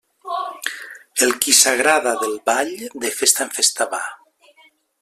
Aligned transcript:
El 1.25 1.33
qui 1.43 1.53
s'agrada 1.57 2.13
del 2.23 2.33
ball, 2.51 2.73
de 3.05 3.13
festa 3.19 3.47
en 3.49 3.53
festa 3.59 3.87
va. 3.93 4.01